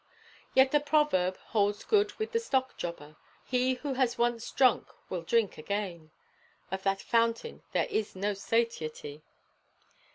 Yet 0.55 0.71
the 0.71 0.79
proverb 0.79 1.37
holds 1.37 1.83
good 1.83 2.13
with 2.13 2.31
the 2.31 2.39
stock 2.39 2.75
jobber. 2.75 3.17
'He 3.45 3.75
who 3.75 3.93
has 3.93 4.17
once 4.17 4.49
drunk 4.49 4.87
will 5.11 5.21
drink 5.21 5.59
again.' 5.59 6.09
Of 6.71 6.81
that 6.81 7.03
fountain 7.03 7.61
there 7.71 7.85
is 7.85 8.15
no 8.15 8.33
satiety. 8.33 9.21